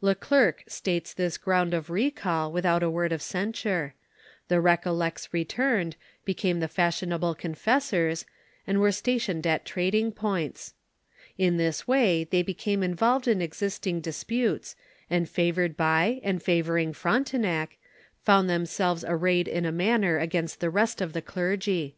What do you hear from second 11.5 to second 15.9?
this way they became involved in existing dis putes, and favored